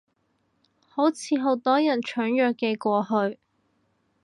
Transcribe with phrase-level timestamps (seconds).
[0.89, 3.37] 好似好多人搶藥寄過去